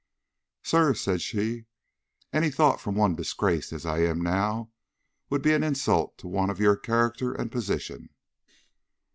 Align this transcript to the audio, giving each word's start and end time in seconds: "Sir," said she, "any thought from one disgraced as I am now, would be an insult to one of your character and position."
"Sir," 0.63 0.95
said 0.95 1.21
she, 1.21 1.65
"any 2.33 2.49
thought 2.49 2.81
from 2.81 2.95
one 2.95 3.13
disgraced 3.15 3.71
as 3.71 3.85
I 3.85 3.99
am 3.99 4.19
now, 4.23 4.71
would 5.29 5.43
be 5.43 5.53
an 5.53 5.61
insult 5.61 6.17
to 6.17 6.27
one 6.27 6.49
of 6.49 6.59
your 6.59 6.75
character 6.75 7.33
and 7.33 7.51
position." 7.51 8.09